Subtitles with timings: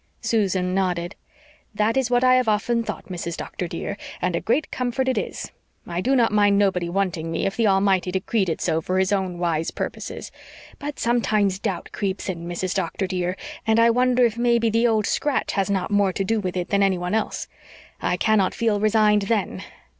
[0.21, 1.13] Susan nodded.
[1.75, 3.37] "That is what I have often thought, Mrs.
[3.37, 5.51] Doctor, dear, and a great comfort it is.
[5.85, 9.13] I do not mind nobody wanting me if the Almighty decreed it so for His
[9.13, 10.31] own wise purposes.
[10.79, 12.73] But sometimes doubt creeps in, Mrs.
[12.73, 13.37] Doctor, dear,
[13.67, 16.69] and I wonder if maybe the Old Scratch has not more to do with it
[16.69, 17.47] than anyone else.
[18.01, 19.61] I cannot feel resigned THEN.